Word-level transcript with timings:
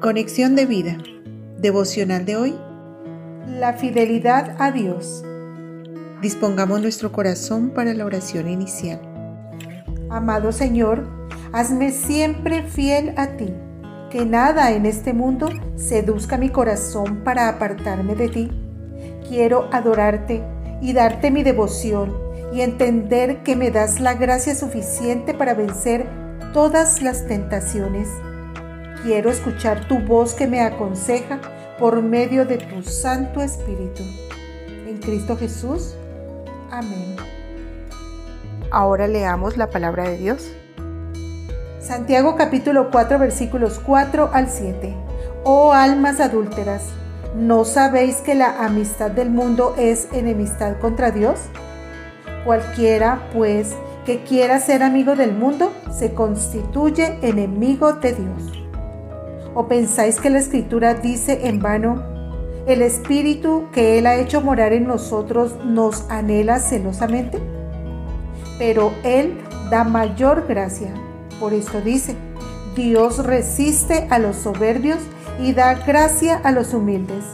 Conexión 0.00 0.56
de 0.56 0.64
vida. 0.64 0.96
Devocional 1.58 2.24
de 2.24 2.34
hoy. 2.34 2.58
La 3.46 3.74
fidelidad 3.74 4.56
a 4.58 4.70
Dios. 4.70 5.22
Dispongamos 6.22 6.80
nuestro 6.80 7.12
corazón 7.12 7.68
para 7.68 7.92
la 7.92 8.06
oración 8.06 8.48
inicial. 8.48 8.98
Amado 10.08 10.52
Señor, 10.52 11.06
hazme 11.52 11.92
siempre 11.92 12.62
fiel 12.62 13.12
a 13.18 13.36
ti. 13.36 13.52
Que 14.08 14.24
nada 14.24 14.72
en 14.72 14.86
este 14.86 15.12
mundo 15.12 15.50
seduzca 15.76 16.38
mi 16.38 16.48
corazón 16.48 17.22
para 17.22 17.50
apartarme 17.50 18.14
de 18.14 18.28
ti. 18.30 18.50
Quiero 19.28 19.68
adorarte 19.70 20.42
y 20.80 20.94
darte 20.94 21.30
mi 21.30 21.42
devoción 21.42 22.16
y 22.54 22.62
entender 22.62 23.42
que 23.42 23.54
me 23.54 23.70
das 23.70 24.00
la 24.00 24.14
gracia 24.14 24.54
suficiente 24.54 25.34
para 25.34 25.52
vencer 25.52 26.06
todas 26.54 27.02
las 27.02 27.26
tentaciones. 27.26 28.08
Quiero 29.02 29.30
escuchar 29.30 29.88
tu 29.88 29.98
voz 30.00 30.34
que 30.34 30.46
me 30.46 30.60
aconseja 30.60 31.40
por 31.78 32.02
medio 32.02 32.44
de 32.44 32.58
tu 32.58 32.82
Santo 32.82 33.40
Espíritu. 33.40 34.02
En 34.86 34.98
Cristo 34.98 35.38
Jesús. 35.38 35.94
Amén. 36.70 37.16
Ahora 38.70 39.08
leamos 39.08 39.56
la 39.56 39.70
palabra 39.70 40.04
de 40.04 40.18
Dios. 40.18 40.52
Santiago 41.80 42.36
capítulo 42.36 42.90
4 42.90 43.18
versículos 43.18 43.80
4 43.84 44.30
al 44.34 44.50
7. 44.50 44.94
Oh 45.44 45.72
almas 45.72 46.20
adúlteras, 46.20 46.84
¿no 47.34 47.64
sabéis 47.64 48.16
que 48.16 48.34
la 48.34 48.62
amistad 48.66 49.10
del 49.10 49.30
mundo 49.30 49.74
es 49.78 50.08
enemistad 50.12 50.78
contra 50.78 51.10
Dios? 51.10 51.40
Cualquiera, 52.44 53.30
pues, 53.32 53.74
que 54.04 54.22
quiera 54.24 54.60
ser 54.60 54.82
amigo 54.82 55.16
del 55.16 55.32
mundo, 55.32 55.72
se 55.90 56.12
constituye 56.12 57.18
enemigo 57.22 57.94
de 57.94 58.12
Dios. 58.12 58.59
¿O 59.54 59.66
pensáis 59.66 60.20
que 60.20 60.30
la 60.30 60.38
escritura 60.38 60.94
dice 60.94 61.48
en 61.48 61.60
vano, 61.60 62.02
el 62.66 62.82
espíritu 62.82 63.66
que 63.72 63.98
Él 63.98 64.06
ha 64.06 64.16
hecho 64.16 64.40
morar 64.40 64.72
en 64.72 64.86
nosotros 64.86 65.56
nos 65.64 66.08
anhela 66.08 66.60
celosamente? 66.60 67.40
Pero 68.58 68.92
Él 69.02 69.38
da 69.70 69.84
mayor 69.84 70.46
gracia. 70.46 70.92
Por 71.40 71.52
esto 71.52 71.80
dice, 71.80 72.14
Dios 72.76 73.24
resiste 73.24 74.06
a 74.10 74.18
los 74.18 74.36
soberbios 74.36 74.98
y 75.40 75.52
da 75.52 75.74
gracia 75.74 76.40
a 76.44 76.52
los 76.52 76.72
humildes. 76.72 77.24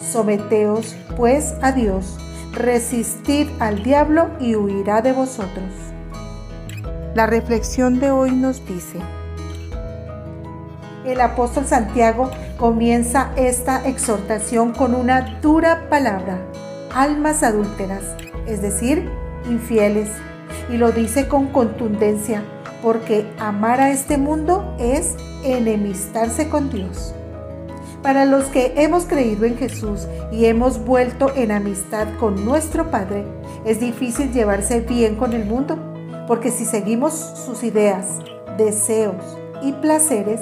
Someteos, 0.00 0.94
pues, 1.16 1.54
a 1.62 1.72
Dios. 1.72 2.18
Resistid 2.52 3.48
al 3.58 3.82
diablo 3.82 4.30
y 4.38 4.54
huirá 4.54 5.02
de 5.02 5.12
vosotros. 5.12 5.72
La 7.14 7.26
reflexión 7.26 7.98
de 7.98 8.10
hoy 8.10 8.30
nos 8.32 8.64
dice, 8.66 8.98
el 11.04 11.20
apóstol 11.20 11.66
Santiago 11.66 12.30
comienza 12.58 13.32
esta 13.36 13.86
exhortación 13.86 14.72
con 14.72 14.94
una 14.94 15.38
dura 15.40 15.88
palabra, 15.88 16.38
almas 16.94 17.42
adúlteras, 17.42 18.02
es 18.46 18.62
decir, 18.62 19.08
infieles, 19.48 20.08
y 20.70 20.76
lo 20.76 20.92
dice 20.92 21.28
con 21.28 21.48
contundencia, 21.48 22.42
porque 22.82 23.26
amar 23.38 23.80
a 23.80 23.90
este 23.90 24.18
mundo 24.18 24.74
es 24.78 25.14
enemistarse 25.42 26.48
con 26.48 26.70
Dios. 26.70 27.14
Para 28.02 28.26
los 28.26 28.44
que 28.46 28.74
hemos 28.76 29.04
creído 29.04 29.46
en 29.46 29.56
Jesús 29.56 30.06
y 30.30 30.44
hemos 30.44 30.84
vuelto 30.84 31.32
en 31.34 31.50
amistad 31.50 32.06
con 32.20 32.44
nuestro 32.44 32.90
Padre, 32.90 33.24
es 33.64 33.80
difícil 33.80 34.30
llevarse 34.32 34.80
bien 34.80 35.16
con 35.16 35.32
el 35.32 35.46
mundo, 35.46 35.78
porque 36.26 36.50
si 36.50 36.66
seguimos 36.66 37.14
sus 37.14 37.62
ideas, 37.64 38.06
deseos 38.58 39.38
y 39.62 39.72
placeres, 39.72 40.40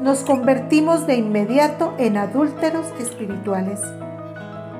nos 0.00 0.24
convertimos 0.24 1.06
de 1.06 1.16
inmediato 1.16 1.94
en 1.98 2.16
adúlteros 2.16 2.86
espirituales. 2.98 3.80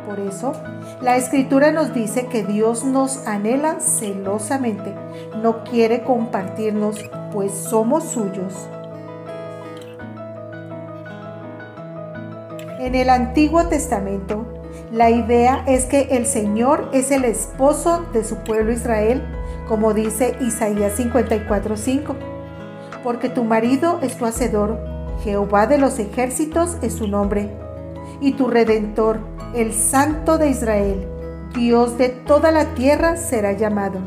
Por 0.06 0.18
eso, 0.18 0.52
la 1.00 1.16
escritura 1.16 1.70
nos 1.70 1.94
dice 1.94 2.26
que 2.26 2.42
Dios 2.42 2.84
nos 2.84 3.26
anhela 3.26 3.80
celosamente, 3.80 4.94
no 5.40 5.62
quiere 5.64 6.02
compartirnos, 6.02 6.98
pues 7.32 7.52
somos 7.52 8.04
suyos. 8.04 8.68
En 12.80 12.96
el 12.96 13.10
Antiguo 13.10 13.68
Testamento, 13.68 14.44
la 14.90 15.08
idea 15.08 15.64
es 15.66 15.86
que 15.86 16.08
el 16.10 16.26
Señor 16.26 16.90
es 16.92 17.12
el 17.12 17.24
esposo 17.24 18.04
de 18.12 18.24
su 18.24 18.38
pueblo 18.38 18.72
Israel, 18.72 19.22
como 19.68 19.94
dice 19.94 20.36
Isaías 20.40 20.98
54:5, 20.98 22.16
porque 23.04 23.28
tu 23.28 23.44
marido 23.44 24.00
es 24.02 24.16
tu 24.16 24.26
hacedor 24.26 24.91
Jehová 25.22 25.66
de 25.66 25.78
los 25.78 25.98
ejércitos 25.98 26.76
es 26.82 26.94
su 26.94 27.06
nombre, 27.06 27.48
y 28.20 28.32
tu 28.32 28.48
redentor, 28.48 29.20
el 29.54 29.72
Santo 29.72 30.38
de 30.38 30.50
Israel, 30.50 31.06
Dios 31.54 31.98
de 31.98 32.08
toda 32.08 32.50
la 32.50 32.74
tierra, 32.74 33.16
será 33.16 33.52
llamado. 33.52 33.98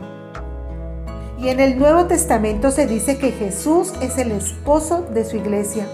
Y 1.40 1.50
en 1.50 1.60
el 1.60 1.78
Nuevo 1.78 2.06
Testamento 2.06 2.72
se 2.72 2.88
dice 2.88 3.18
que 3.18 3.32
Jesús 3.32 3.94
es 4.02 4.18
el 4.18 4.32
esposo 4.32 5.06
de 5.14 5.26
su 5.26 5.38
iglesia. 5.38 5.86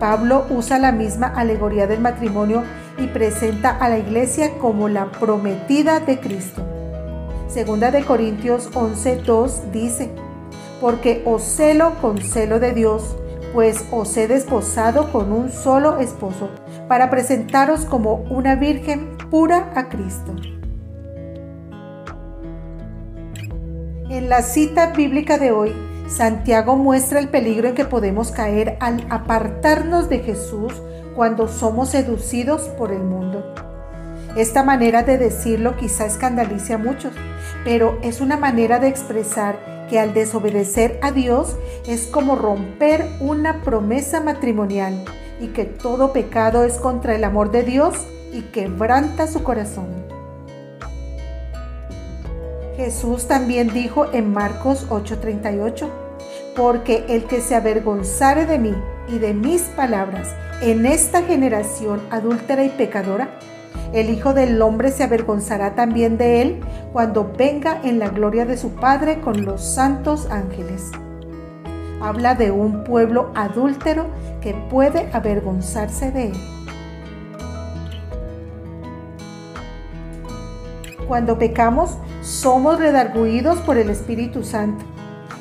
Pablo 0.00 0.44
usa 0.50 0.78
la 0.78 0.90
misma 0.90 1.28
alegoría 1.28 1.86
del 1.86 2.00
matrimonio 2.00 2.64
y 2.98 3.06
presenta 3.06 3.70
a 3.70 3.88
la 3.88 3.98
iglesia 3.98 4.58
como 4.58 4.88
la 4.88 5.10
prometida 5.12 6.00
de 6.00 6.18
Cristo. 6.18 6.62
Segunda 7.48 7.90
de 7.90 8.04
Corintios 8.04 8.70
11:2 8.72 9.70
dice, 9.70 10.10
porque 10.80 11.22
os 11.24 11.42
celo 11.42 11.92
con 12.00 12.18
celo 12.18 12.58
de 12.58 12.72
Dios, 12.72 13.16
pues 13.54 13.84
os 13.92 14.16
he 14.16 14.26
desposado 14.26 15.12
con 15.12 15.32
un 15.32 15.50
solo 15.50 16.00
esposo, 16.00 16.50
para 16.88 17.08
presentaros 17.08 17.84
como 17.84 18.14
una 18.28 18.56
virgen 18.56 19.16
pura 19.30 19.72
a 19.76 19.88
Cristo. 19.88 20.34
En 24.10 24.28
la 24.28 24.42
cita 24.42 24.88
bíblica 24.88 25.38
de 25.38 25.52
hoy, 25.52 25.72
Santiago 26.08 26.76
muestra 26.76 27.20
el 27.20 27.28
peligro 27.28 27.68
en 27.68 27.76
que 27.76 27.84
podemos 27.84 28.32
caer 28.32 28.76
al 28.80 29.06
apartarnos 29.08 30.08
de 30.08 30.18
Jesús 30.18 30.72
cuando 31.14 31.46
somos 31.46 31.90
seducidos 31.90 32.62
por 32.76 32.90
el 32.90 33.04
mundo. 33.04 33.73
Esta 34.36 34.64
manera 34.64 35.04
de 35.04 35.16
decirlo 35.16 35.76
quizá 35.76 36.06
escandalice 36.06 36.74
a 36.74 36.78
muchos, 36.78 37.12
pero 37.64 37.98
es 38.02 38.20
una 38.20 38.36
manera 38.36 38.80
de 38.80 38.88
expresar 38.88 39.86
que 39.88 40.00
al 40.00 40.12
desobedecer 40.12 40.98
a 41.02 41.12
Dios 41.12 41.56
es 41.86 42.06
como 42.06 42.34
romper 42.34 43.06
una 43.20 43.62
promesa 43.62 44.20
matrimonial 44.20 45.04
y 45.40 45.48
que 45.48 45.64
todo 45.64 46.12
pecado 46.12 46.64
es 46.64 46.78
contra 46.78 47.14
el 47.14 47.22
amor 47.22 47.52
de 47.52 47.62
Dios 47.62 47.94
y 48.32 48.42
quebranta 48.42 49.28
su 49.28 49.44
corazón. 49.44 49.86
Jesús 52.76 53.28
también 53.28 53.72
dijo 53.72 54.12
en 54.12 54.32
Marcos 54.32 54.86
8:38, 54.90 55.88
porque 56.56 57.04
el 57.08 57.24
que 57.24 57.40
se 57.40 57.54
avergonzare 57.54 58.46
de 58.46 58.58
mí 58.58 58.74
y 59.06 59.18
de 59.18 59.32
mis 59.32 59.62
palabras 59.62 60.34
en 60.60 60.86
esta 60.86 61.22
generación 61.22 62.00
adúltera 62.10 62.64
y 62.64 62.70
pecadora, 62.70 63.38
el 63.94 64.10
Hijo 64.10 64.34
del 64.34 64.60
Hombre 64.60 64.90
se 64.90 65.04
avergonzará 65.04 65.76
también 65.76 66.18
de 66.18 66.42
él 66.42 66.60
cuando 66.92 67.32
venga 67.38 67.80
en 67.84 68.00
la 68.00 68.08
gloria 68.08 68.44
de 68.44 68.56
su 68.56 68.70
Padre 68.70 69.20
con 69.20 69.44
los 69.44 69.62
santos 69.62 70.26
ángeles. 70.30 70.90
Habla 72.02 72.34
de 72.34 72.50
un 72.50 72.82
pueblo 72.82 73.30
adúltero 73.36 74.06
que 74.40 74.52
puede 74.68 75.08
avergonzarse 75.12 76.10
de 76.10 76.26
él. 76.26 76.36
Cuando 81.06 81.38
pecamos, 81.38 81.96
somos 82.20 82.80
redarguidos 82.80 83.60
por 83.60 83.78
el 83.78 83.90
Espíritu 83.90 84.42
Santo. 84.42 84.84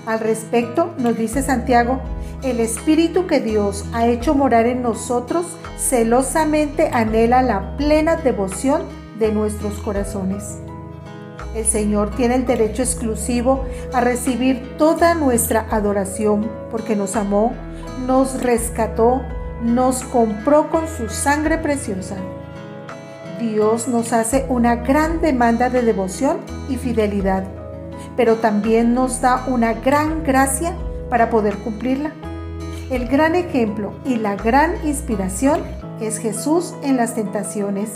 Al 0.06 0.20
respecto, 0.20 0.94
nos 1.00 1.18
dice 1.18 1.42
Santiago, 1.42 2.02
el 2.44 2.60
Espíritu 2.60 3.26
que 3.26 3.40
Dios 3.40 3.86
ha 3.94 4.08
hecho 4.08 4.36
morar 4.36 4.66
en 4.66 4.82
nosotros 4.82 5.46
celosamente 5.78 6.90
anhela 6.92 7.42
la 7.42 7.78
plena 7.78 8.18
devoción 8.18 8.84
de 9.18 9.32
nuestros 9.32 9.80
corazones. 9.80 10.58
El 11.56 11.66
Señor 11.66 12.12
tiene 12.16 12.36
el 12.36 12.46
derecho 12.46 12.82
exclusivo 12.82 13.64
a 13.94 14.02
recibir 14.02 14.78
toda 14.78 15.16
nuestra 15.16 15.68
adoración 15.70 16.50
porque 16.70 16.96
nos 16.96 17.16
amó, 17.16 17.54
nos 18.08 18.42
rescató, 18.42 19.22
nos 19.62 20.04
compró 20.04 20.70
con 20.70 20.88
su 20.88 21.08
sangre 21.08 21.58
preciosa. 21.60 22.18
Dios 23.40 23.88
nos 23.88 24.12
hace 24.12 24.46
una 24.50 24.76
gran 24.78 25.22
demanda 25.22 25.70
de 25.70 25.82
devoción 25.82 26.40
y 26.68 26.76
fidelidad, 26.76 27.46
pero 28.18 28.36
también 28.36 28.94
nos 28.94 29.22
da 29.22 29.46
una 29.48 29.74
gran 29.74 30.24
gracia 30.24 30.76
para 31.10 31.30
poder 31.30 31.58
cumplirla. 31.58 32.12
El 32.94 33.08
gran 33.08 33.34
ejemplo 33.34 33.94
y 34.06 34.18
la 34.18 34.36
gran 34.36 34.76
inspiración 34.86 35.64
es 36.00 36.20
Jesús 36.20 36.76
en 36.84 36.96
las 36.96 37.16
tentaciones, 37.16 37.90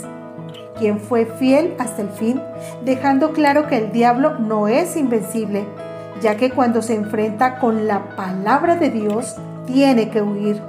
quien 0.76 0.98
fue 0.98 1.24
fiel 1.24 1.76
hasta 1.78 2.02
el 2.02 2.08
fin, 2.08 2.42
dejando 2.84 3.32
claro 3.32 3.68
que 3.68 3.76
el 3.76 3.92
diablo 3.92 4.40
no 4.40 4.66
es 4.66 4.96
invencible, 4.96 5.64
ya 6.20 6.36
que 6.36 6.50
cuando 6.50 6.82
se 6.82 6.96
enfrenta 6.96 7.60
con 7.60 7.86
la 7.86 8.16
palabra 8.16 8.74
de 8.74 8.90
Dios, 8.90 9.36
tiene 9.68 10.10
que 10.10 10.20
huir. 10.20 10.60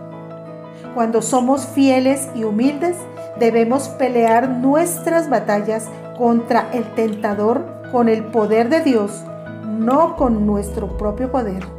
Cuando 0.94 1.24
somos 1.24 1.66
fieles 1.66 2.30
y 2.36 2.44
humildes, 2.44 2.98
debemos 3.40 3.90
pelear 3.90 4.48
nuestras 4.48 5.28
batallas 5.28 5.88
contra 6.20 6.70
el 6.72 6.84
tentador 6.94 7.66
con 7.92 8.08
el 8.08 8.25
poder 8.25 8.70
de 8.70 8.82
Dios, 8.82 9.24
no 9.66 10.16
con 10.16 10.46
nuestro 10.46 11.00
propio 11.00 11.32
poder. 11.32 11.79